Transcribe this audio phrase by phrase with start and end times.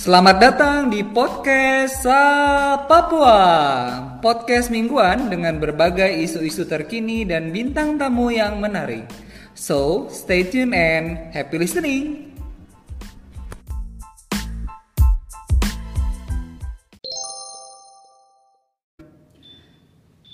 [0.00, 2.08] Selamat datang di podcast
[2.88, 3.36] Papua
[4.24, 9.04] Podcast mingguan dengan berbagai isu-isu terkini dan bintang tamu yang menarik.
[9.52, 12.32] So, stay tuned and happy listening.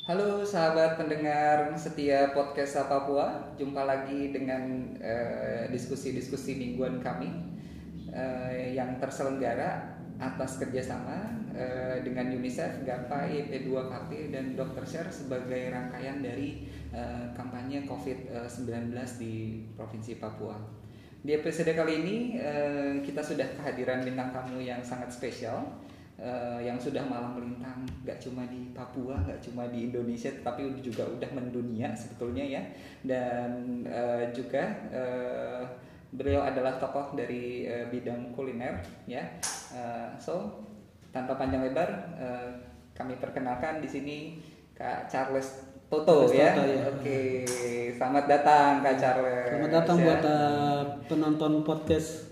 [0.06, 7.55] Halo sahabat pendengar setia podcast Papua Jumpa lagi dengan eh, diskusi-diskusi mingguan kami
[8.16, 14.84] eh, yang terselenggara atas kerjasama eh, dengan UNICEF, GAPA, IP2KP, dan Dr.
[14.88, 16.64] Share sebagai rangkaian dari
[16.96, 20.56] eh, kampanye COVID-19 di Provinsi Papua.
[21.20, 25.84] Di episode kali ini eh, kita sudah kehadiran bintang tamu yang sangat spesial
[26.16, 31.04] eh, yang sudah malam melintang gak cuma di Papua, gak cuma di Indonesia, tapi juga
[31.04, 32.62] udah mendunia sebetulnya ya.
[33.04, 35.64] Dan eh, juga eh,
[36.16, 39.22] beliau adalah tokoh dari eh, bidang kuliner ya.
[39.70, 40.64] Eh, so
[41.12, 42.48] tanpa panjang lebar, eh,
[42.92, 44.16] kami perkenalkan di sini
[44.72, 46.50] Kak Charles Toto ya.
[46.50, 46.82] Toto, ya.
[46.90, 47.20] Oke,
[47.94, 49.46] selamat datang Kak Charles.
[49.46, 50.04] Selamat datang Ya.
[50.04, 52.26] buat uh, penonton podcast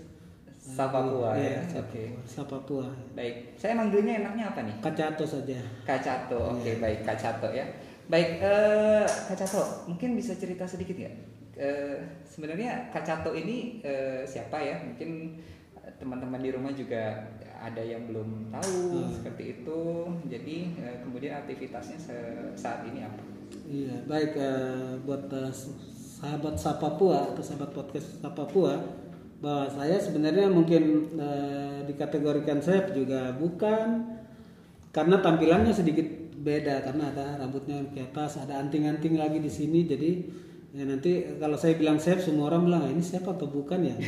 [0.59, 1.61] Sapapua ya.
[1.63, 2.03] Iya, Oke.
[2.25, 2.89] Sapapua.
[3.15, 4.75] Baik, saya manggilnya enaknya apa nih?
[4.81, 5.55] Kacato saja.
[5.87, 6.81] Kacato, oke Iya.
[6.83, 7.63] baik Kacato ya.
[8.05, 11.09] Baik, eh Kacato, mungkin bisa cerita sedikit ya?
[11.57, 14.77] Eh, sebenarnya Kacato ini eh, siapa ya?
[14.85, 15.41] Mungkin
[15.97, 17.23] teman-teman di rumah juga
[17.57, 19.09] ada yang belum tahu Hmm.
[19.09, 19.81] seperti itu.
[20.29, 21.97] Jadi eh, kemudian aktivitasnya
[22.53, 23.21] saat ini apa?
[23.65, 25.53] Iya, baik uh, buat uh,
[26.17, 28.73] sahabat Sapapua atau sahabat podcast Sapapua
[29.37, 34.17] bahwa saya sebenarnya mungkin uh, dikategorikan saya juga bukan
[34.89, 40.11] karena tampilannya sedikit beda karena ada rambutnya ke atas, ada anting-anting lagi di sini jadi
[40.77, 43.95] ya nanti kalau saya bilang chef semua orang bilang "Ah, ini siapa atau bukan ya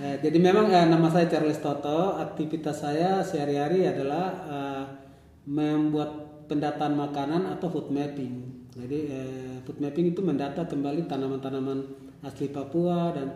[0.00, 2.16] Eh, jadi memang eh, nama saya Charles Toto.
[2.16, 4.84] Aktivitas saya sehari-hari adalah eh,
[5.44, 8.64] membuat pendataan makanan atau food mapping.
[8.72, 11.84] Jadi eh, food mapping itu mendata kembali tanaman-tanaman
[12.24, 13.28] asli Papua dan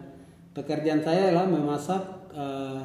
[0.56, 2.80] pekerjaan saya adalah memasak, eh,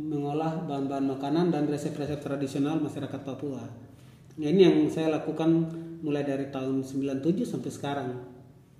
[0.00, 3.91] mengolah bahan-bahan makanan dan resep-resep tradisional masyarakat Papua.
[4.32, 5.68] Nah, ini yang saya lakukan
[6.00, 8.08] mulai dari tahun 97 sampai sekarang.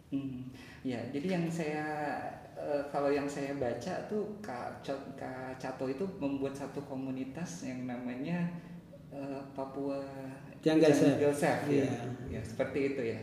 [0.08, 0.48] Hmm,
[0.80, 1.84] ya, jadi yang saya
[2.56, 4.84] eh, kalau yang saya baca tuh Kak,
[5.60, 8.48] Cato itu membuat satu komunitas yang namanya
[9.12, 10.00] eh, Papua
[10.62, 10.94] Jungle.
[10.94, 11.20] Chef,
[11.66, 11.84] ya.
[11.84, 11.90] Iya.
[12.30, 13.20] ya, seperti itu ya.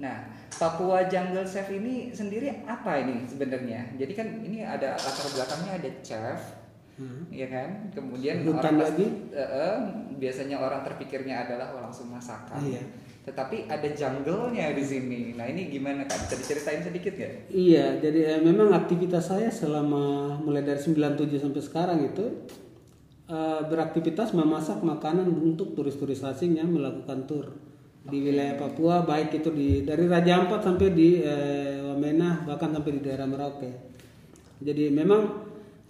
[0.00, 0.26] Nah,
[0.56, 3.94] Papua Jungle Chef ini sendiri apa ini sebenarnya?
[4.00, 6.59] Jadi kan ini ada latar belakangnya ada chef,
[7.00, 7.24] Hmm.
[7.32, 7.88] ya kan?
[7.96, 9.32] Kemudian orang lagi?
[9.32, 9.76] eh, eh,
[10.20, 12.60] biasanya orang terpikirnya adalah oh, langsung masakan.
[12.60, 12.84] Iya.
[13.24, 15.20] Tetapi ada jungle-nya di sini.
[15.32, 16.28] Nah, ini gimana Kak?
[16.28, 17.30] Bisa diceritain sedikit ya?
[17.48, 22.44] Iya, jadi eh, memang aktivitas saya selama mulai dari 97 sampai sekarang itu
[23.32, 27.48] eh, beraktivitas memasak makanan untuk turis-turis asing yang melakukan tur
[28.00, 32.96] di wilayah Papua, baik itu di dari Raja Ampat sampai di eh, Wamena bahkan sampai
[32.96, 33.70] di daerah Merauke.
[34.60, 35.39] Jadi memang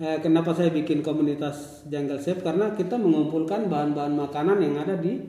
[0.01, 5.21] eh, kenapa saya bikin komunitas Jungle Chef karena kita mengumpulkan bahan-bahan makanan yang ada di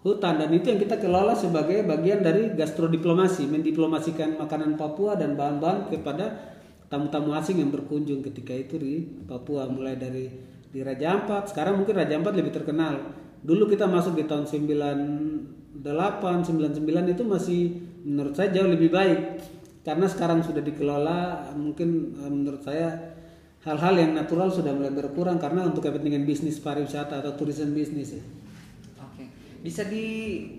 [0.00, 5.92] hutan dan itu yang kita kelola sebagai bagian dari gastrodiplomasi, mendiplomasikan makanan Papua dan bahan-bahan
[5.92, 6.56] kepada
[6.86, 10.30] tamu-tamu asing yang berkunjung ketika itu di Papua mulai dari
[10.70, 11.50] di Raja Ampat.
[11.50, 13.02] Sekarang mungkin Raja Ampat lebih terkenal.
[13.42, 17.60] Dulu kita masuk di tahun 98, 99 itu masih
[18.06, 19.20] menurut saya jauh lebih baik
[19.82, 23.15] karena sekarang sudah dikelola mungkin eh, menurut saya
[23.66, 28.22] hal-hal yang natural sudah mulai berkurang karena untuk kepentingan bisnis pariwisata atau tourism bisnis ya.
[29.02, 29.26] Oke,
[29.60, 30.04] bisa di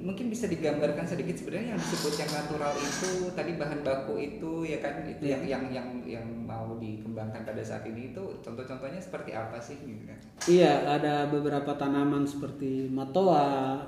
[0.03, 4.83] mungkin bisa digambarkan sedikit sebenarnya yang disebut yang natural itu tadi bahan baku itu ya
[4.83, 5.39] kan itu Iya.
[5.39, 10.03] yang yang yang yang mau dikembangkan pada saat ini itu contoh-contohnya seperti apa sih gitu
[10.03, 10.19] kan?
[10.43, 13.79] Iya, ada beberapa tanaman seperti matoa,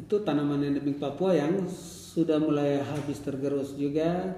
[0.00, 4.32] itu tanaman endemik Papua yang sudah mulai habis tergerus juga,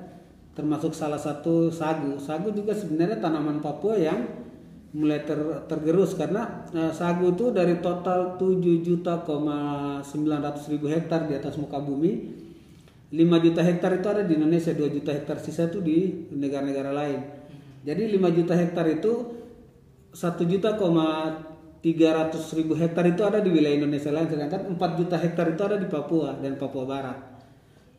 [0.55, 2.17] termasuk salah satu sagu.
[2.23, 4.23] Sagu juga sebenarnya tanaman Papua yang
[4.95, 10.07] mulai ter- tergerus karena eh, sagu itu dari total 7 juta 900
[10.71, 12.43] ribu hektar di atas muka bumi.
[13.15, 17.21] 5 juta hektar itu ada di Indonesia 2 juta hektar sisa itu di negara-negara lain.
[17.85, 19.13] Jadi 5 juta hektar itu
[20.15, 21.85] 1 juta 300
[22.57, 25.85] ribu hektar itu ada di wilayah Indonesia lain sedangkan 4 juta hektar itu ada di
[25.85, 27.34] Papua dan Papua Barat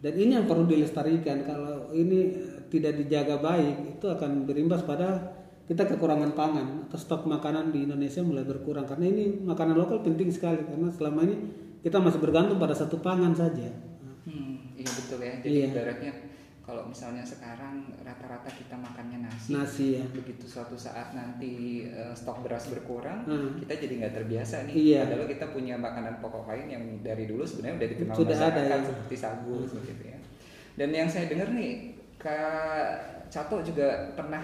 [0.05, 2.29] dan ini yang perlu dilestarikan kalau ini
[2.69, 5.33] tidak dijaga baik itu akan berimbas pada
[5.65, 10.29] kita kekurangan pangan atau stok makanan di Indonesia mulai berkurang karena ini makanan lokal penting
[10.29, 11.35] sekali karena selama ini
[11.81, 13.65] kita masih bergantung pada satu pangan saja
[14.25, 15.37] Hmm, iya betul ya.
[15.37, 15.65] Jadi Iya.
[15.69, 16.11] ibaratnya
[16.65, 22.41] kalau misalnya sekarang rata-rata kita makannya nasi, nasi ya begitu suatu saat nanti uh, stok
[22.41, 23.61] beras berkurang, Hmm.
[23.61, 24.73] kita jadi nggak terbiasa nih.
[24.73, 24.99] Iya.
[25.05, 28.81] Padahal kita punya makanan pokok lain yang dari dulu sebenarnya udah dikenal Sudah ada, masyarakat
[28.81, 28.87] ya.
[28.89, 30.17] seperti sagu seperti itu ya.
[30.75, 31.71] Dan yang saya dengar nih,
[32.17, 32.93] Kak
[33.29, 34.41] Cato juga pernah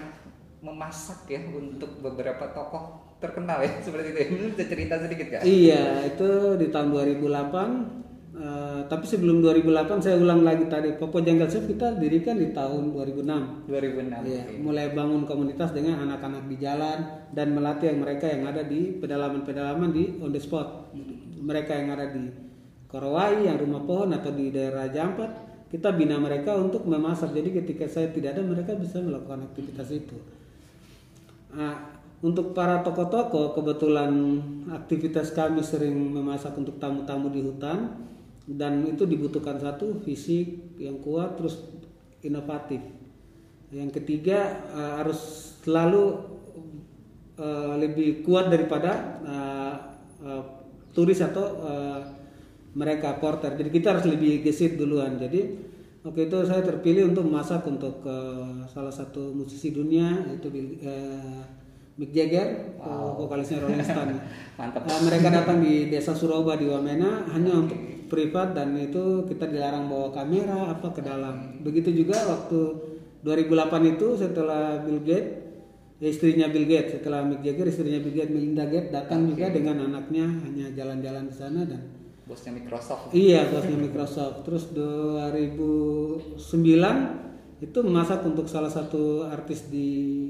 [0.58, 4.18] memasak ya untuk beberapa tokoh terkenal ya seperti itu.
[4.18, 4.26] ya.
[4.48, 5.42] Bisa cerita sedikit kak?
[5.42, 8.11] Iya, itu di tahun 2008.
[8.32, 12.92] Eh, tapi sebelum 2008 saya ulang lagi tadi Papua Jungle Chef kita dirikan di tahun
[12.92, 13.68] 2006.
[13.68, 14.28] 2006.
[14.28, 14.60] Iya, oke.
[14.60, 16.98] mulai bangun komunitas dengan anak-anak di jalan
[17.32, 20.92] dan melatih yang mereka yang ada di pedalaman-pedalaman di on the spot.
[21.42, 22.52] Mereka yang ada di
[22.92, 27.32] Korowai, yang rumah pohon atau di daerah Jampat, kita bina mereka untuk memasak.
[27.32, 30.12] Jadi ketika saya tidak ada, mereka bisa melakukan aktivitas itu.
[31.56, 34.12] Nah, untuk para tokoh-tokoh, kebetulan
[34.68, 37.96] aktivitas kami sering memasak untuk tamu-tamu di hutan
[38.46, 41.62] dan itu dibutuhkan satu fisik yang kuat terus
[42.26, 42.82] inovatif.
[43.70, 45.20] Yang ketiga eh, harus
[45.62, 46.04] selalu
[47.38, 48.92] eh, lebih kuat daripada
[49.22, 49.74] eh,
[50.26, 50.42] eh,
[50.92, 52.00] turis atau eh,
[52.72, 53.54] mereka porter.
[53.54, 55.20] Jadi kita harus lebih gesit duluan.
[55.20, 55.72] Jadi
[56.02, 60.50] Oke itu saya terpilih untuk memasak untuk eh, salah satu musisi dunia yaitu
[60.82, 61.42] eh,
[61.94, 64.18] Mick Jagger, eh, vokalisnya Rolling Stone.
[64.58, 64.82] Mantap.
[64.82, 67.78] Eh, mereka datang di desa Suroba di Wamena hanya untuk
[68.12, 71.64] privat dan itu kita dilarang bawa kamera apa ke dalam.
[71.64, 72.60] Begitu juga waktu
[73.24, 75.40] 2008 itu setelah Bill Gates
[76.02, 80.28] istrinya Bill Gates setelah Mick Jagger istrinya Bill Gates Melinda Gates datang juga dengan anaknya
[80.44, 81.80] hanya jalan-jalan di sana dan
[82.22, 83.10] Bosnya Microsoft.
[83.10, 84.46] Iya, bosnya Microsoft.
[84.46, 86.38] Terus 2009
[87.62, 89.88] itu memasak untuk salah satu artis di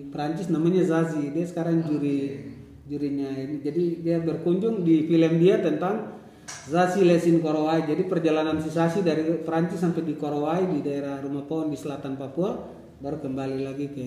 [0.08, 1.32] Prancis namanya Zazie.
[1.32, 2.48] Dia sekarang juri
[2.88, 3.60] jurinya ini.
[3.60, 6.21] Jadi dia berkunjung di film dia tentang
[6.68, 7.82] Zazie Lesin Korowai.
[7.82, 12.14] Jadi perjalanan si Zazie dari Prancis sampai di Korowai di daerah Rumah Pohon di selatan
[12.14, 12.54] Papua
[13.02, 14.06] baru kembali lagi ke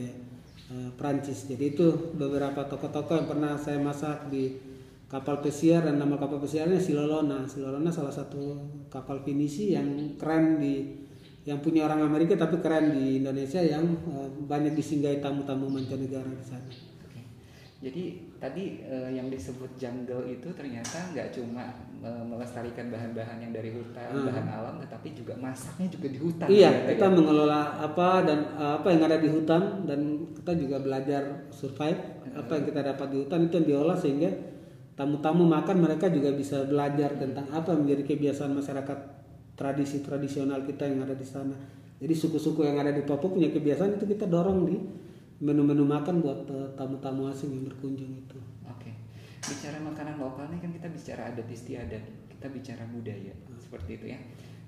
[0.71, 1.45] eh, Prancis.
[1.51, 4.56] Jadi itu beberapa tokoh-tokoh yang pernah saya masak di
[5.12, 7.44] kapal pesiar dan nama kapal pesiarnya Silolona.
[7.45, 8.56] Silolona salah satu
[8.88, 11.03] kapal pinisi yang keren di
[11.45, 13.83] yang punya orang Amerika tapi keren di Indonesia yang
[14.15, 16.95] eh, banyak disinggahi tamu-tamu mancanegara di sana.
[17.86, 21.69] Jadi tadi eh, yang disebut jungle itu ternyata nggak cuma
[22.25, 24.27] melestarikan bahan-bahan yang dari hutan, Hmm.
[24.29, 26.47] bahan alam, tetapi juga masaknya juga di hutan.
[26.47, 27.13] Iya, ternyata kita ya.
[27.13, 29.99] mengelola apa dan eh, apa yang ada di hutan dan
[30.37, 31.99] kita juga belajar survive
[32.35, 34.29] apa yang kita dapat di hutan itu yang diolah sehingga
[34.95, 38.99] tamu-tamu makan mereka juga bisa belajar tentang apa yang menjadi kebiasaan masyarakat
[39.55, 41.55] tradisi tradisional kita yang ada di sana.
[41.95, 44.75] Jadi suku-suku yang ada di Papua punya kebiasaan itu kita dorong di
[45.39, 48.39] menu-menu makan buat eh, tamu-tamu asing yang berkunjung itu.
[49.45, 52.03] Bicara makanan lokal nih kan kita bicara adat istiadat,
[52.33, 54.19] kita bicara budaya seperti itu ya.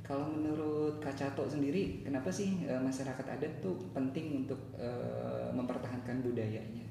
[0.05, 6.23] Kalau menurut Kak Cato sendiri, kenapa sih eh, masyarakat adat tuh penting untuk eh, mempertahankan
[6.23, 6.87] budayanya?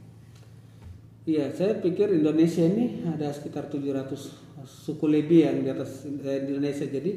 [1.26, 4.14] Iya, saya pikir Indonesia ini ada sekitar 700
[4.62, 6.86] suku lebih yang di atas eh, Indonesia.
[6.86, 7.12] Jadi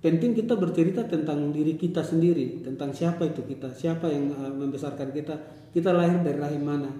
[0.00, 5.12] penting kita bercerita tentang diri kita sendiri, tentang siapa itu kita, siapa yang eh, membesarkan
[5.12, 5.34] kita,
[5.68, 6.90] kita lahir dari rahim mana,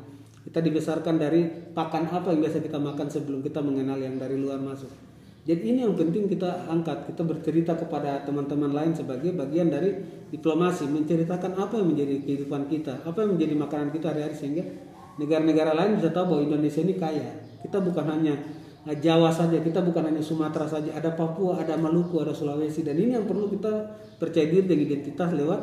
[0.42, 4.58] kita dibesarkan dari pakan apa yang biasa kita makan sebelum kita mengenal yang dari luar
[4.58, 4.90] masuk.
[5.42, 9.90] Jadi ini yang penting kita angkat, kita bercerita kepada teman-teman lain sebagai bagian dari
[10.30, 14.62] diplomasi, menceritakan apa yang menjadi kehidupan kita, apa yang menjadi makanan kita hari-hari sehingga
[15.18, 17.26] negara-negara lain bisa tahu bahwa Indonesia ini kaya.
[17.58, 18.34] Kita bukan hanya
[18.82, 23.14] Jawa saja, kita bukan hanya Sumatera saja, ada Papua, ada Maluku, ada Sulawesi dan ini
[23.14, 25.60] yang perlu kita percaya diri dengan identitas lewat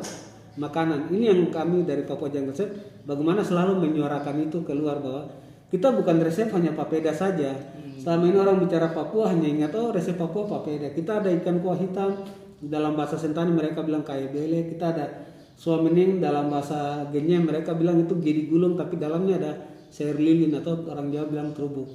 [0.58, 1.12] makanan.
[1.12, 2.70] Ini yang kami dari Papua Jungle Chef
[3.06, 5.30] bagaimana selalu menyuarakan itu keluar bahwa
[5.70, 7.54] kita bukan resep hanya papeda saja.
[8.00, 10.90] Selama ini orang bicara Papua hanya ingat oh resep Papua papeda.
[10.90, 12.26] Kita ada ikan kuah hitam
[12.58, 14.66] dalam bahasa Sentani mereka bilang kaya bele.
[14.66, 15.06] Kita ada
[15.54, 19.52] suamening dalam bahasa Genya mereka bilang itu gedi gulung tapi dalamnya ada
[19.92, 21.86] sayur lilin atau orang Jawa bilang terubuk.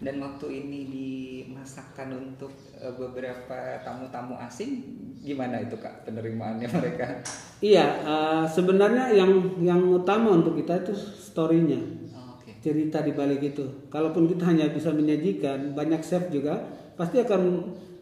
[0.00, 2.48] Dan waktu ini dimasakkan untuk
[2.80, 4.80] eh, beberapa tamu-tamu asing,
[5.20, 7.20] gimana itu kak penerimaannya mereka?
[7.60, 11.80] Iya, eh, sebenarnya yang yang utama untuk kita itu storynya.
[12.16, 13.88] Oh, cerita di balik itu.
[13.92, 16.64] Kalaupun kita hanya bisa menyajikan, banyak chef juga
[16.96, 17.40] pasti akan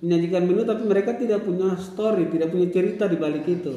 [0.03, 3.75] menyajikan menu tapi mereka tidak punya story, tidak punya cerita di balik itu.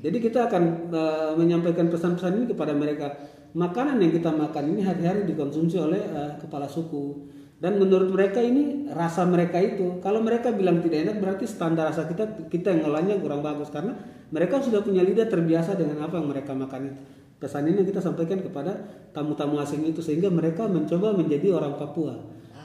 [0.00, 3.12] Jadi kita akan eh, menyampaikan pesan-pesan ini kepada mereka.
[3.52, 7.28] Makanan yang kita makan ini hari-hari dikonsumsi oleh eh, kepala suku.
[7.60, 12.08] Dan menurut mereka ini rasa mereka itu, kalau mereka bilang tidak enak berarti standar rasa
[12.08, 13.92] kita kita yang ngolahnya kurang bagus karena
[14.32, 17.00] mereka sudah punya lidah terbiasa dengan apa yang mereka makan itu.
[17.36, 18.80] Pesan ini kita sampaikan kepada
[19.12, 22.16] tamu-tamu asing itu sehingga mereka mencoba menjadi orang Papua,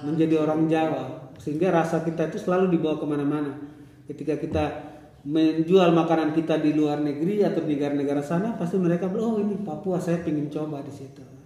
[0.04, 3.52] menjadi orang Jawa, sehingga rasa kita itu selalu dibawa ke mana-mana.
[4.08, 4.64] Ketika kita
[5.26, 9.58] menjual makanan kita di luar negeri atau di negara-negara sana pasti mereka bilang oh ini
[9.58, 11.45] Papua saya pengen coba di situ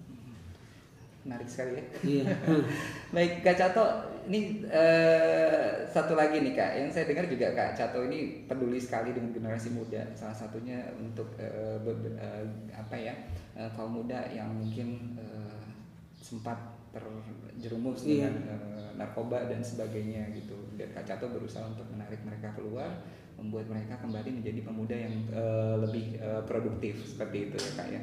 [1.29, 1.83] menarik sekali ya.
[2.01, 2.25] Iya.
[3.15, 3.85] Baik Kak Cato
[4.25, 6.71] ini eh, satu lagi nih Kak.
[6.81, 10.01] Yang saya dengar juga Kak Cato ini peduli sekali dengan generasi muda.
[10.17, 13.13] Salah satunya untuk eh, be- eh, apa ya
[13.53, 15.58] eh, kaum muda yang mungkin eh,
[16.29, 16.57] sempat
[16.93, 18.29] terjerumus Iya.
[18.29, 23.01] dengan eh, narkoba dan sebagainya gitu dan Kak Cato berusaha untuk menarik mereka keluar
[23.39, 28.01] membuat mereka kembali menjadi pemuda yang eh, lebih eh, produktif seperti itu ya kak ya.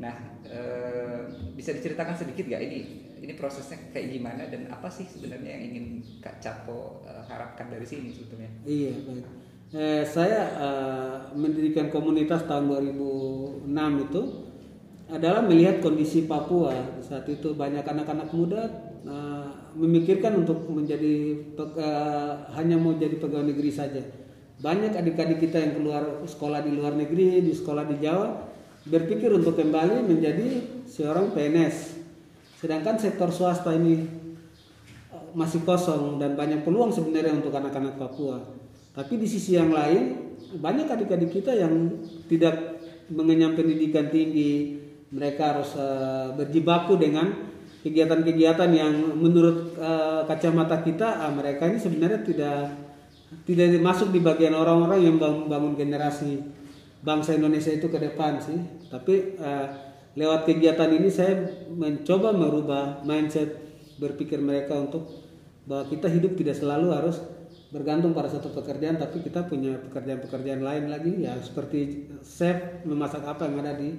[0.00, 0.14] Nah
[0.48, 1.20] eh,
[1.54, 2.80] bisa diceritakan sedikit gak ini
[3.20, 5.86] ini prosesnya kayak gimana dan apa sih sebenarnya yang ingin
[6.24, 8.48] kak Cato eh, harapkan dari sini sebetulnya?
[8.64, 9.26] Iya baik.
[9.70, 14.22] Eh, saya eh, mendirikan komunitas tahun 2006 itu
[15.10, 18.62] adalah melihat kondisi Papua saat itu banyak anak-anak muda
[19.02, 21.14] eh, memikirkan untuk menjadi
[21.58, 24.02] eh, hanya mau jadi pegawai negeri saja.
[24.60, 28.28] Banyak adik-adik kita yang keluar sekolah di luar negeri, di sekolah di Jawa
[28.84, 30.48] berpikir untuk kembali menjadi
[30.88, 32.00] seorang PNS.
[32.60, 34.04] Sedangkan sektor swasta ini
[35.32, 38.40] masih kosong dan banyak peluang sebenarnya untuk anak-anak Papua.
[38.92, 44.79] Tapi di sisi yang lain banyak adik-adik kita yang tidak mengenyam pendidikan tinggi,
[45.10, 47.34] mereka harus eh, berjibaku dengan
[47.82, 52.58] kegiatan-kegiatan yang menurut eh, kacamata kita ah, mereka ini sebenarnya tidak
[53.46, 56.42] tidak masuk di bagian orang-orang yang membangun generasi
[57.00, 58.58] bangsa Indonesia itu ke depan sih.
[58.90, 59.66] Tapi eh,
[60.14, 61.38] lewat kegiatan ini saya
[61.70, 63.58] mencoba merubah mindset
[63.98, 65.06] berpikir mereka untuk
[65.66, 67.20] bahwa kita hidup tidak selalu harus
[67.70, 73.46] bergantung pada satu pekerjaan tapi kita punya pekerjaan-pekerjaan lain lagi ya seperti chef memasak apa
[73.46, 73.94] yang ada di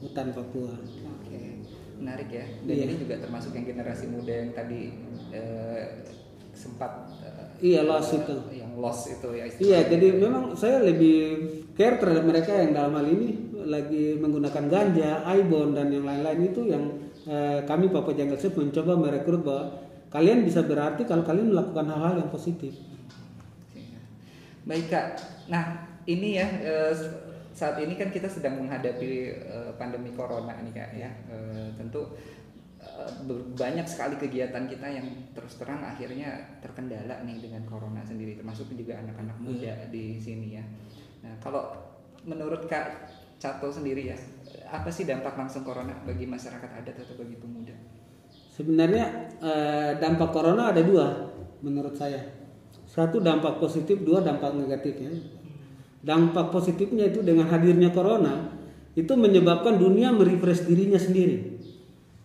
[0.00, 0.72] hutan Papua.
[1.20, 1.62] Oke
[1.94, 2.84] menarik ya dan Iya.
[2.90, 4.80] ini juga termasuk yang generasi muda yang tadi
[5.30, 6.02] eh,
[6.50, 8.34] sempat eh, Iya loss itu.
[8.50, 11.18] yang loss itu ya Iya, jadi memang saya lebih
[11.78, 13.28] care terhadap mereka yang dalam hal ini
[13.64, 16.84] lagi menggunakan ganja, ibon dan yang lain-lain itu yang
[17.24, 19.64] eh, kami Papua Jungle Chef mencoba merekrut bahwa
[20.10, 22.74] kalian bisa berarti kalau kalian melakukan hal-hal yang positif.
[24.64, 25.06] Baik kak,
[25.46, 26.92] nah ini ya eh,
[27.54, 31.10] saat ini kan kita sedang menghadapi eh, pandemi corona nih kak ya.
[31.30, 32.12] Eh, tentu
[33.24, 38.68] ber- banyak sekali kegiatan kita yang terus terang akhirnya terkendala nih dengan corona sendiri, termasuk
[38.74, 40.64] juga anak-anak muda di sini ya.
[41.22, 41.72] Nah kalau
[42.26, 44.16] menurut kak Cato sendiri ya,
[44.70, 47.74] apa sih dampak langsung corona bagi masyarakat adat atau bagi pemuda?
[48.50, 51.30] Sebenarnya eh, dampak corona ada dua
[51.62, 52.18] menurut saya.
[52.84, 55.10] Satu dampak positif, dua dampak negatif ya.
[56.04, 58.52] Dampak positifnya itu dengan hadirnya corona
[58.92, 61.56] itu menyebabkan dunia merefresh dirinya sendiri.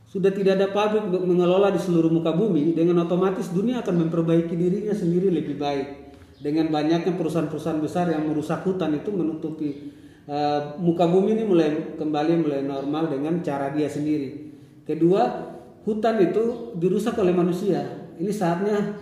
[0.09, 4.53] Sudah tidak ada pabrik untuk mengelola di seluruh muka bumi, dengan otomatis dunia akan memperbaiki
[4.57, 6.12] dirinya sendiri lebih baik.
[6.41, 9.91] Dengan banyaknya perusahaan-perusahaan besar yang merusak hutan itu menutupi
[10.25, 11.69] eh, muka bumi ini mulai
[12.00, 14.50] kembali mulai normal dengan cara dia sendiri.
[14.88, 15.24] Kedua,
[15.86, 17.86] hutan itu dirusak oleh manusia.
[18.17, 18.98] Ini saatnya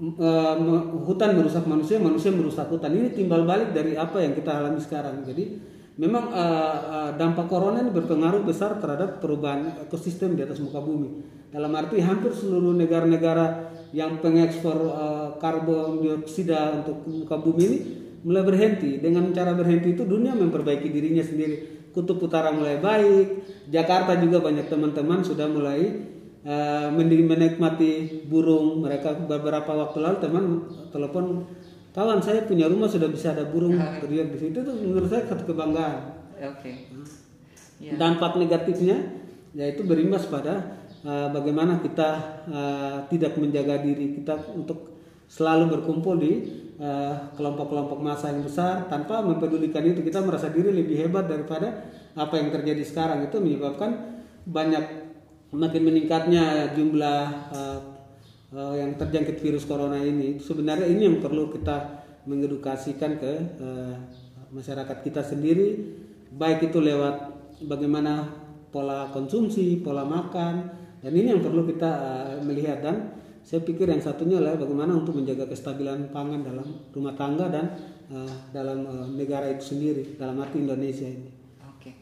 [0.00, 2.92] me- hutan merusak manusia, manusia merusak hutan.
[2.92, 5.24] Ini timbal balik dari apa yang kita alami sekarang.
[5.24, 5.56] Jadi
[5.96, 11.24] memang eh, eh, dampak corona ini berpengaruh besar terhadap perubahan ekosistem di atas muka bumi.
[11.48, 17.78] Dalam arti hampir seluruh negara-negara yang pengekspor eh, karbon dioksida untuk muka bumi ini
[18.26, 19.00] mulai berhenti.
[19.00, 21.88] Dengan cara berhenti itu dunia memperbaiki dirinya sendiri.
[21.96, 23.26] Kutub utara mulai baik,
[23.72, 26.12] Jakarta juga banyak teman-teman sudah mulai
[26.94, 30.44] Mending menikmati burung mereka beberapa waktu lalu teman
[30.94, 31.42] telepon
[31.90, 34.62] kawan saya punya rumah sudah bisa ada burung terlihat di situ.
[34.62, 35.98] Itu menurut saya satu kebanggaan.
[36.36, 36.72] Oke.
[37.76, 37.92] Ya.
[38.00, 38.96] dampak negatifnya
[39.52, 42.08] yaitu berimbas pada eh, bagaimana kita
[42.48, 44.96] eh, tidak menjaga diri kita untuk
[45.28, 46.32] selalu berkumpul di
[46.76, 48.88] eh, kelompok-kelompok massa yang besar.
[48.88, 53.28] Tanpa mempedulikan itu kita merasa diri lebih hebat daripada apa yang terjadi sekarang.
[53.28, 54.95] Itu menyebabkan banyak
[55.54, 57.22] makin meningkatnya jumlah
[57.54, 57.80] eh,
[58.54, 60.42] eh, yang terjangkit virus corona ini.
[60.42, 63.94] Sebenarnya ini yang perlu kita mengedukasikan ke eh,
[64.50, 65.98] masyarakat kita sendiri.
[66.34, 67.32] Baik itu lewat
[67.64, 68.28] bagaimana
[68.74, 70.84] pola konsumsi pola makan.
[71.00, 72.82] Dan ini yang perlu kita eh, melihat.
[72.82, 72.96] Dan
[73.46, 77.66] saya pikir yang satunya adalah bagaimana untuk menjaga kestabilan pangan dalam rumah tangga dan
[78.10, 80.18] eh, dalam eh, negara itu sendiri.
[80.18, 81.30] Dalam arti Indonesia ini.
[81.62, 81.94] Oke,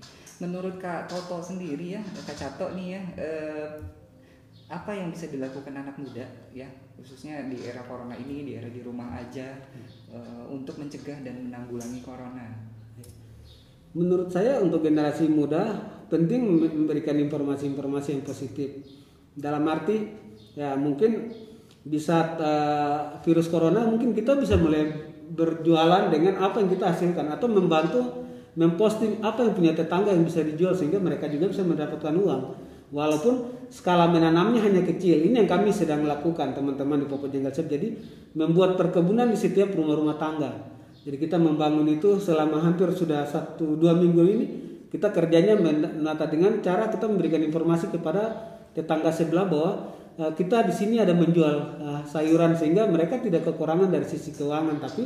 [0.42, 3.68] menurut Kak Toto sendiri ya, Kak Cato nih ya, eh,
[4.66, 6.66] apa yang bisa dilakukan anak muda ya,
[6.98, 9.54] khususnya di era corona ini, di era di rumah aja,
[10.10, 12.46] eh, untuk mencegah dan menanggulangi corona?
[13.94, 18.82] Menurut saya untuk generasi muda penting memberikan informasi-informasi yang positif.
[19.34, 20.10] Dalam arti
[20.58, 21.30] ya mungkin
[21.84, 27.26] di saat eh, virus corona mungkin kita bisa mulai berjualan dengan apa yang kita hasilkan
[27.30, 28.23] atau membantu
[28.54, 32.42] memposting apa yang punya tetangga yang bisa dijual sehingga mereka juga bisa mendapatkan uang.
[32.94, 37.98] Walaupun skala menanamnya hanya kecil ini yang kami sedang lakukan teman-teman di Popo Jenggal jadi
[38.38, 40.70] membuat perkebunan di setiap rumah-rumah tangga.
[41.02, 44.46] Jadi kita membangun itu selama hampir sudah satu dua minggu ini
[44.94, 48.30] kita kerjanya menata dengan cara kita memberikan informasi kepada
[48.78, 49.70] tetangga sebelah bahwa
[50.22, 54.78] uh, kita di sini ada menjual uh, sayuran sehingga mereka tidak kekurangan dari sisi keuangan.
[54.78, 55.02] Tapi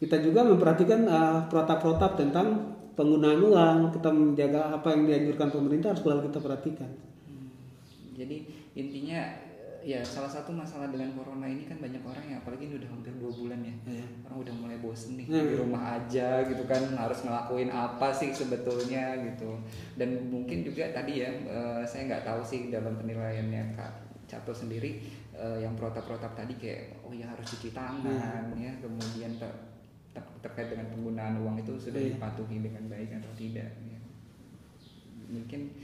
[0.00, 6.02] kita juga memperhatikan uh, protap-protap tentang penggunaan uang kita menjaga apa yang dianjurkan pemerintah harus
[6.02, 6.90] selalu kita perhatikan
[8.16, 8.36] jadi
[8.72, 9.20] intinya
[9.86, 13.14] ya salah satu masalah dengan corona ini kan banyak orang yang apalagi ini udah hampir
[13.22, 14.08] dua bulan ya yeah.
[14.26, 15.46] orang udah mulai bosen nih yeah.
[15.46, 19.54] di rumah aja gitu kan harus ngelakuin apa sih sebetulnya gitu
[19.94, 23.92] dan mungkin juga tadi ya uh, saya nggak tahu sih dalam penilaiannya kak
[24.26, 25.06] Cato sendiri
[25.38, 28.74] uh, yang protap-protap tadi kayak oh ya harus cuci tangan yeah.
[28.74, 29.38] ya kemudian
[30.16, 32.16] ter ter terkait dengan penggunaan uang itu sudah yeah.
[32.16, 34.00] dipatuhi dengan baik atau tidak ya.
[35.28, 35.76] mungkin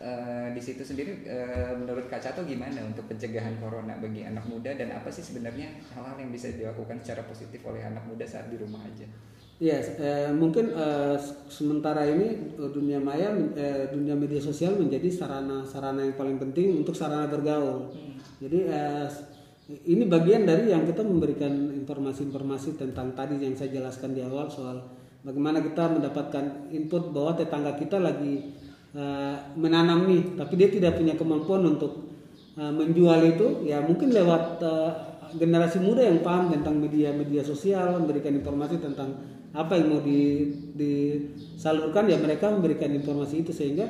[0.00, 4.72] Uh, di situ sendiri uh, menurut Kak Cato gimana untuk pencegahan corona bagi anak muda
[4.72, 8.56] dan apa sih sebenarnya hal-hal yang bisa dilakukan secara positif oleh anak muda saat di
[8.56, 9.04] rumah aja?
[9.60, 11.20] Ya, yes, uh, mungkin uh,
[11.52, 17.28] sementara ini dunia maya, uh, dunia media sosial menjadi sarana-sarana yang paling penting untuk sarana
[17.28, 17.92] bergaul.
[17.92, 18.16] Hmm.
[18.40, 19.04] Jadi uh,
[19.70, 24.82] ini bagian dari yang kita memberikan informasi-informasi tentang tadi yang saya jelaskan di awal soal
[25.22, 28.56] bagaimana kita mendapatkan input bahwa tetangga kita lagi
[28.96, 32.10] uh, menanam nih tapi dia tidak punya kemampuan untuk
[32.56, 33.68] uh, menjual itu.
[33.68, 34.90] Ya mungkin lewat uh,
[35.36, 39.14] generasi muda yang paham tentang media-media sosial memberikan informasi tentang
[39.50, 40.46] apa yang mau di,
[40.78, 43.86] disalurkan ya mereka memberikan informasi itu sehingga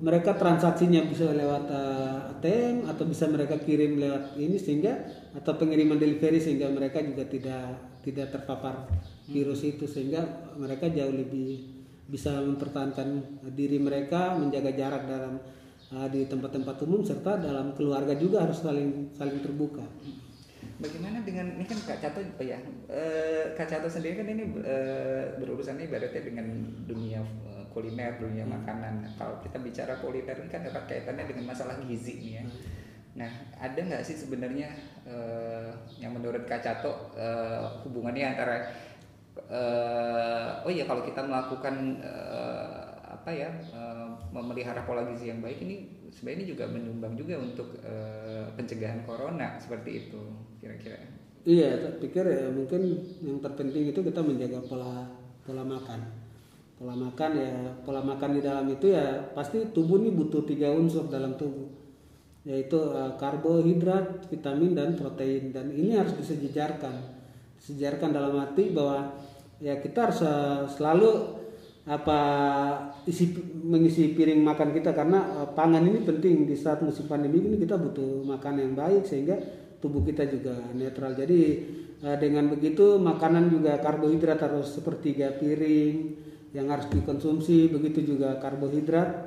[0.00, 4.96] mereka transaksinya bisa lewat uh, ATM atau bisa mereka kirim lewat ini sehingga
[5.36, 8.88] atau pengiriman delivery sehingga mereka juga tidak tidak terpapar
[9.28, 10.24] virus itu sehingga
[10.56, 15.36] mereka jauh lebih bisa mempertahankan diri mereka menjaga jarak dalam
[15.92, 19.84] uh, di tempat-tempat umum serta dalam keluarga juga harus saling saling terbuka.
[20.80, 22.56] Bagaimana dengan ini kan Kak Cato oh ya
[22.88, 26.46] uh, Kak Cato sendiri kan ini uh, berurusan ini ibaratnya dengan
[26.88, 28.54] dunia uh, kuliner dunia hmm.
[28.56, 28.94] makanan.
[29.20, 32.44] Kalau kita bicara kuliner ini kan erat kaitannya dengan masalah gizi nih ya.
[32.48, 32.56] Hmm.
[33.10, 34.72] Nah, ada nggak sih sebenarnya
[35.04, 35.68] uh,
[36.00, 37.12] yang menurut Kak Cato
[37.84, 38.72] hubungannya antara
[39.52, 42.00] uh, oh iya kalau kita melakukan
[43.20, 48.48] apa ya uh, memelihara pola gizi yang baik ini sebenarnya juga menyumbang juga untuk uh,
[48.56, 50.20] pencegahan corona seperti itu
[50.56, 50.96] kira-kira.
[51.44, 55.04] Iya, saya pikir ya mungkin yang terpenting itu kita menjaga pola
[55.44, 56.00] pola makan.
[56.80, 57.52] Pola makan ya
[57.84, 61.68] pola makan di dalam itu ya pasti tubuh ini butuh tiga unsur dalam tubuh
[62.48, 67.20] yaitu uh, karbohidrat, vitamin dan protein dan ini harus disejajarkan.
[67.60, 69.12] Sejarkan dalam arti bahwa
[69.60, 70.24] ya kita harus
[70.72, 71.39] selalu
[71.90, 72.18] apa
[73.10, 73.34] isi
[73.66, 77.74] mengisi piring makan kita karena uh, pangan ini penting di saat musim pandemi ini kita
[77.74, 79.34] butuh makan yang baik sehingga
[79.82, 81.40] tubuh kita juga netral jadi
[82.06, 86.14] uh, dengan begitu makanan juga karbohidrat harus sepertiga piring
[86.54, 89.26] yang harus dikonsumsi begitu juga karbohidrat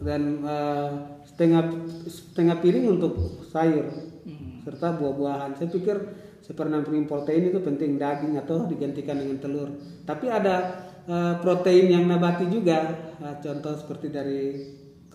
[0.00, 1.68] dan uh, setengah
[2.08, 3.92] setengah piring untuk sayur
[4.24, 4.64] hmm.
[4.64, 5.96] serta buah-buahan saya pikir
[6.40, 9.80] seperti protein itu penting daging atau digantikan dengan telur.
[10.04, 10.76] Tapi ada
[11.08, 14.42] uh, protein yang nabati juga, uh, contoh seperti dari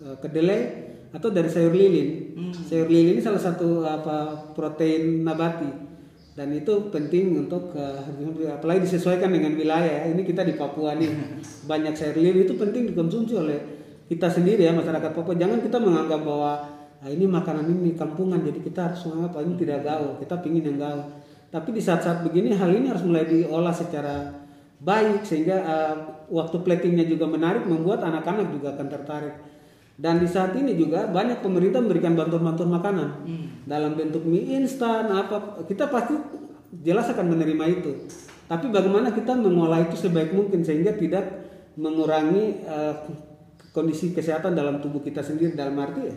[0.02, 0.60] uh, kedelai
[1.10, 2.10] atau dari sayur lilin.
[2.38, 2.54] Hmm.
[2.54, 5.90] Sayur lilin ini salah satu apa protein nabati
[6.38, 8.00] dan itu penting untuk uh,
[8.54, 10.08] apalagi disesuaikan dengan wilayah.
[10.08, 11.12] Ini kita di Papua nih
[11.70, 13.60] banyak sayur lilin itu penting dikonsumsi oleh
[14.10, 15.34] kita sendiri ya masyarakat Papua.
[15.36, 19.88] Jangan kita menganggap bahwa nah, ini makanan ini kampungan jadi kita harus mengapa ini tidak
[19.88, 21.02] gaul kita pingin yang gaul
[21.50, 24.39] tapi di saat-saat begini hal ini harus mulai diolah secara
[24.80, 25.96] baik sehingga uh,
[26.32, 29.36] waktu platingnya juga menarik membuat anak-anak juga akan tertarik.
[30.00, 33.10] Dan di saat ini juga banyak pemerintah memberikan bantuan-bantuan makanan.
[33.28, 33.48] Hmm.
[33.68, 36.16] dalam bentuk mie instan apa kita pasti
[36.82, 37.92] jelas akan menerima itu.
[38.50, 41.28] Tapi bagaimana kita mengolah itu sebaik mungkin sehingga tidak
[41.78, 42.96] mengurangi uh,
[43.76, 45.54] kondisi kesehatan dalam tubuh kita sendiri.
[45.54, 46.16] Dalam arti ya,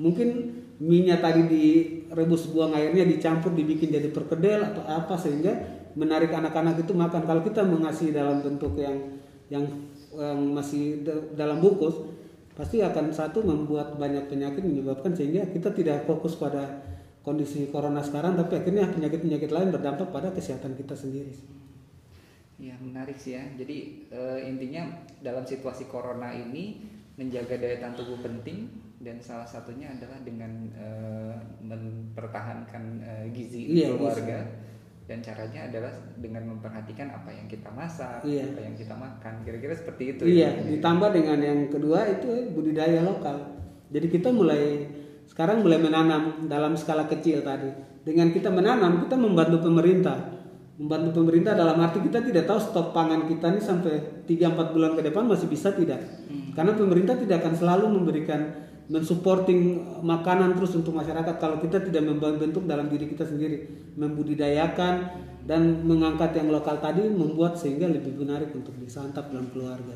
[0.00, 5.50] mungkin minyak tadi direbus buang airnya dicampur dibikin jadi perkedel atau apa sehingga
[5.98, 9.18] menarik anak-anak itu makan kalau kita mengasih dalam bentuk yang
[9.50, 9.64] yang,
[10.14, 11.02] yang masih
[11.34, 11.98] dalam bungkus
[12.54, 16.82] pasti akan satu membuat banyak penyakit menyebabkan sehingga kita tidak fokus pada
[17.22, 21.34] kondisi corona sekarang tapi akhirnya penyakit-penyakit lain berdampak pada kesehatan kita sendiri.
[22.58, 23.46] Ya menarik sih ya.
[23.54, 24.90] Jadi e, intinya
[25.22, 26.82] dalam situasi corona ini
[27.14, 30.86] menjaga daya tahan tubuh penting dan salah satunya adalah dengan e,
[31.62, 34.42] mempertahankan e, gizi iya, keluarga.
[34.42, 34.66] Gizi.
[35.08, 35.88] dan caranya adalah
[36.20, 38.44] dengan memperhatikan apa yang kita masak, Iya.
[38.44, 39.40] apa yang kita makan.
[39.40, 40.22] Kira-kira seperti itu.
[40.28, 40.68] Iya, ya.
[40.76, 43.56] ditambah dengan yang kedua itu budidaya lokal.
[43.88, 44.84] Jadi kita mulai
[45.24, 47.72] sekarang mulai menanam dalam skala kecil tadi.
[48.04, 50.36] Dengan kita menanam, kita membantu pemerintah.
[50.76, 55.02] Membantu pemerintah dalam arti kita tidak tahu stok pangan kita ini sampai 3-4 bulan ke
[55.08, 56.04] depan masih bisa tidak.
[56.52, 58.40] Karena pemerintah tidak akan selalu memberikan
[58.88, 63.68] mensupporting makanan terus untuk masyarakat kalau kita tidak membentuk dalam diri kita sendiri
[64.00, 65.12] membudidayakan
[65.44, 69.92] dan mengangkat yang lokal tadi membuat sehingga lebih menarik untuk disantap dalam keluarga.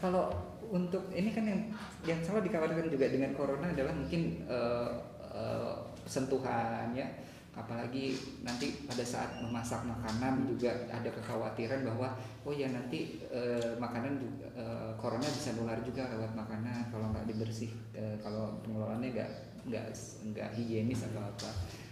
[0.00, 0.32] Kalau
[0.72, 1.60] untuk ini kan yang
[2.08, 4.90] yang selalu dikhawatirkan juga dengan corona adalah mungkin eh,
[5.32, 5.74] eh,
[6.08, 7.08] sentuhan ya
[7.50, 8.14] apalagi
[8.46, 12.14] nanti pada saat memasak makanan juga ada kekhawatiran bahwa
[12.46, 17.26] oh ya nanti eh, makanan juga eh, corona bisa nular juga lewat makanan kalau nggak
[17.26, 19.30] dibersih eh, kalau pengelolaannya nggak
[19.66, 19.86] nggak
[20.30, 21.50] nggak higienis atau apa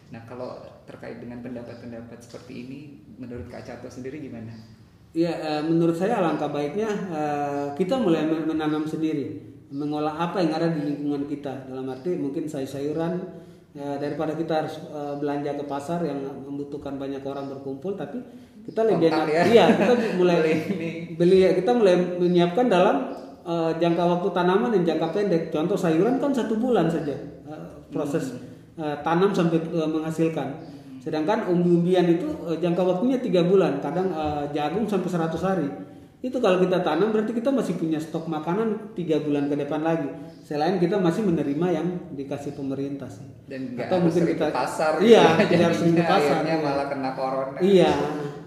[0.09, 2.79] nah kalau terkait dengan pendapat-pendapat seperti ini
[3.18, 4.55] menurut Kak Cato sendiri gimana?
[5.12, 6.88] Ya, eh, menurut saya alangkah baiknya
[7.77, 11.68] kita mulai men- menanam sendiri, mengolah apa yang ada di lingkungan kita.
[11.68, 13.21] Dalam arti mungkin sayur-sayuran
[13.74, 18.20] eh, daripada kita harus eh, belanja ke pasar yang membutuhkan banyak orang berkumpul, tapi
[18.64, 19.26] kita lebih enak.
[19.28, 19.42] ya.
[19.48, 20.90] Iya, kita mulai Beli ini.
[21.16, 22.96] beli kita mulai menyiapkan dalam
[23.44, 25.42] eh, jangka waktu tanaman yang jangka pendek.
[25.48, 27.16] Contoh sayuran kan satu bulan saja
[27.48, 28.37] eh, proses
[28.76, 30.48] eh, tanam sampai eh, menghasilkan.
[30.98, 35.68] Sedangkan umbi-umbian itu eh, jangka waktunya tiga bulan, kadang eh, jagung sampai 100 hari.
[36.18, 40.11] Itu kalau kita tanam berarti kita masih punya stok makanan tiga bulan ke depan lagi.
[40.42, 43.22] Selain kita masih menerima yang dikasih pemerintah sih.
[43.46, 45.62] dan nggak Atau mungkin kita- pasar Iya, gitu.
[45.62, 46.57] harus ke pasar, iya.
[46.59, 47.92] malah kena corona Iya.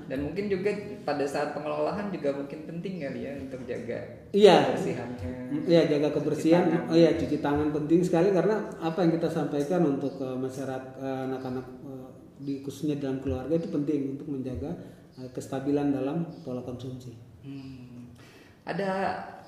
[0.06, 0.70] dan mungkin juga
[1.02, 3.98] pada saat pengelolaan juga mungkin penting kali ya untuk jaga
[4.30, 4.56] Iya.
[4.68, 5.32] kebersihannya
[5.66, 6.64] Iya jaga kebersihan.
[6.64, 6.92] Cuci tangan.
[6.92, 11.20] Oh iya cuci tangan penting sekali karena apa yang kita sampaikan untuk eh, masyarakat eh,
[11.26, 12.08] anak-anak eh,
[12.38, 14.70] di khususnya dalam keluarga itu penting untuk menjaga
[15.18, 17.31] eh, kestabilan dalam pola konsumsi.
[17.42, 18.14] Hmm.
[18.64, 18.92] ada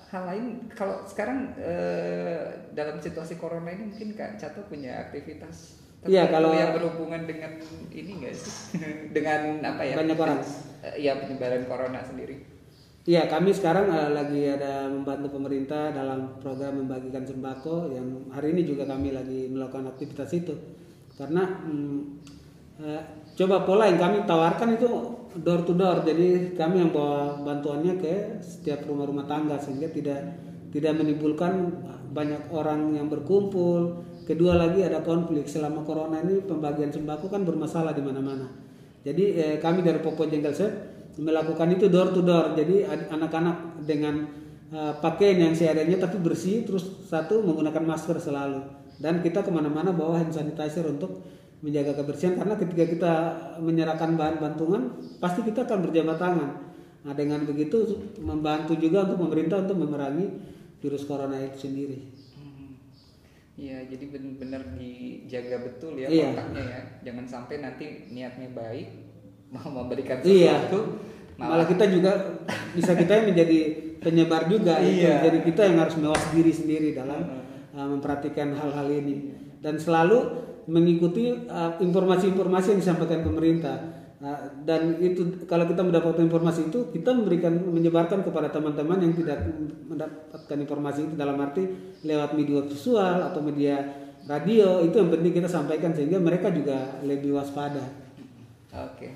[0.10, 0.46] hal lain?
[0.74, 6.76] Kalau sekarang eh, dalam situasi corona ini mungkin kak Cato punya aktivitas Iya, kalau- yang
[6.76, 7.56] berhubungan dengan
[7.88, 8.76] ini enggak sih?
[9.16, 9.96] Dengan apa ya?
[9.96, 10.40] Banyak orang.
[10.84, 12.44] Eh, Iya penyebaran corona sendiri.
[13.04, 18.68] Iya kami sekarang eh, lagi ada membantu pemerintah dalam program membagikan sembako yang hari ini
[18.68, 20.52] juga kami lagi melakukan aktivitas itu.
[21.16, 22.00] Karena hmm,
[22.84, 23.04] eh,
[23.34, 24.90] coba pola yang kami tawarkan itu
[25.42, 30.20] door to door jadi kami yang bawa bantuannya ke setiap rumah-rumah tangga sehingga tidak
[30.70, 31.74] tidak menimbulkan
[32.14, 37.98] banyak orang yang berkumpul kedua lagi ada konflik selama corona ini pembagian sembako kan bermasalah
[37.98, 38.64] di mana-mana
[39.04, 40.74] jadi eh, kami dari Popo Jengkel Set
[41.20, 42.56] melakukan itu door to door.
[42.58, 44.24] Jadi ad- anak-anak dengan
[44.72, 48.64] eh, pakaian yang seadanya tapi bersih, terus satu menggunakan masker selalu.
[48.98, 51.20] Dan kita ke mana-mana bawa hand sanitizer untuk
[51.64, 53.14] menjaga kebersihan karena ketika kita
[53.64, 56.50] menyerahkan bahan bantuan pasti kita akan berjabat tangan.
[57.08, 60.28] Nah dengan begitu membantu juga untuk pemerintah untuk memerangi
[60.84, 62.12] virus corona itu sendiri.
[62.36, 62.76] Hmm.
[63.56, 66.36] Iya, jadi benar-benar dijaga betul ya Iya.
[66.36, 66.82] kontaknya ya.
[67.08, 68.88] Jangan sampai nanti niatnya baik
[69.56, 70.68] mau memberikan Iya.
[70.68, 71.00] sesuatu
[71.34, 72.12] Malah kita juga
[72.78, 73.58] bisa kita yang menjadi
[74.04, 75.02] penyebar juga itu.
[75.02, 75.26] Iya.
[75.26, 77.20] Jadi kita yang harus mewas diri sendiri dalam
[77.74, 80.20] uh, memperhatikan hal-hal ini dan selalu
[80.68, 84.04] mengikuti uh, informasi-informasi yang disampaikan pemerintah.
[84.20, 89.40] Uh, dan itu kalau kita mendapatkan informasi itu kita memberikan menyebarkan kepada teman-teman yang tidak
[89.88, 91.64] mendapatkan informasi itu dalam arti
[92.04, 97.36] lewat media visual atau media radio itu yang penting kita sampaikan sehingga mereka juga lebih
[97.36, 97.84] waspada.
[98.72, 99.12] Oke.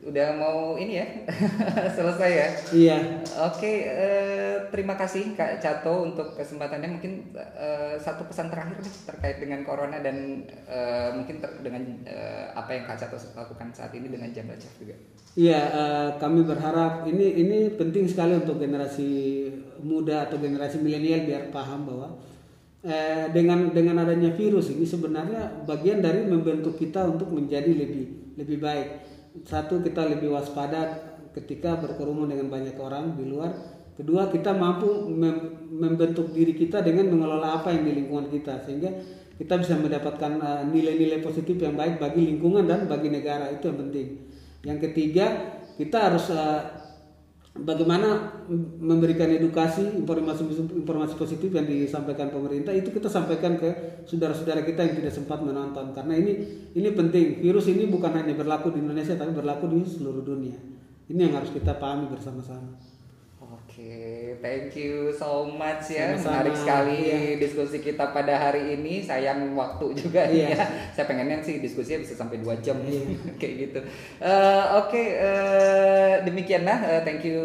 [0.00, 1.06] Udah mau ini ya
[1.96, 2.48] selesai ya.
[2.72, 2.98] Iya.
[3.44, 6.88] Oke, eh, terima kasih Kak Cato untuk kesempatannya.
[6.88, 12.48] Mungkin eh, satu pesan terakhir nih terkait dengan corona dan eh, mungkin ter- dengan eh,
[12.56, 14.96] apa yang Kak Cato lakukan saat ini dengan Jambal Chef juga.
[15.36, 19.46] Iya, eh, kami berharap ini ini penting sekali untuk generasi
[19.84, 22.08] muda atau generasi milenial biar paham bahwa
[22.80, 28.64] eh, dengan dengan adanya virus ini sebenarnya bagian dari membentuk kita untuk menjadi lebih lebih
[28.64, 28.88] baik.
[29.46, 33.54] Satu kita lebih waspada ketika berkerumun dengan banyak orang di luar.
[33.94, 38.90] Kedua kita mampu mem- membentuk diri kita dengan mengelola apa yang di lingkungan kita sehingga
[39.36, 43.78] kita bisa mendapatkan eh, nilai-nilai positif yang baik bagi lingkungan dan bagi negara itu yang
[43.88, 44.08] penting.
[44.60, 45.26] Yang ketiga,
[45.78, 46.79] kita harus eh,
[47.50, 48.40] bagaimana
[48.78, 54.94] memberikan edukasi informasi informasi positif yang disampaikan pemerintah itu kita sampaikan ke saudara-saudara kita yang
[55.02, 55.90] tidak sempat menonton.
[55.94, 56.32] Karena ini
[56.74, 57.42] ini penting.
[57.42, 60.58] Virus ini bukan hanya berlaku di Indonesia tapi berlaku di seluruh dunia.
[61.10, 62.89] Ini yang harus kita pahami bersama-sama
[63.80, 63.96] Oke,
[64.38, 66.12] thank you so much ya.
[66.12, 66.44] Sama-sama.
[66.44, 67.18] Menarik sekali Iya.
[67.40, 69.00] diskusi kita pada hari ini.
[69.00, 70.52] Sayang waktu juga Iya.
[70.52, 70.64] ya.
[70.92, 73.08] Saya pengennya sih diskusinya bisa sampai dua jam Iya.
[73.40, 73.80] kayak gitu.
[74.20, 76.78] Eh, Oke, eh, demikianlah.
[76.90, 77.40] Eh, thank you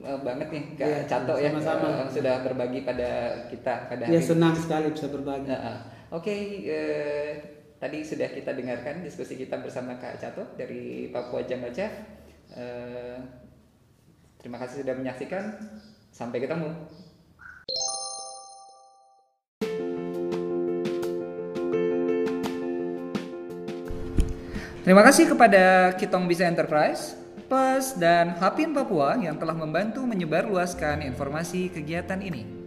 [0.00, 1.86] banget nih Kak Iya, Cato ya sama-sama.
[1.92, 3.10] eh, sudah berbagi pada
[3.46, 4.26] kita pada hari Ya ini.
[4.26, 5.44] senang sekali bisa berbagi.
[5.44, 5.78] Nah, ah.
[6.10, 6.32] Oke,
[6.64, 7.30] eh,
[7.76, 11.92] tadi sudah kita dengarkan diskusi kita bersama Kak Cato dari Papua Jungle Chef.
[14.40, 15.44] Terima kasih sudah menyaksikan.
[16.10, 16.74] Sampai ketemu.
[24.80, 27.14] Terima kasih kepada Kitong Bisa Enterprise,
[27.46, 32.59] PES, dan Hapin Papua yang telah membantu menyebarluaskan informasi kegiatan ini.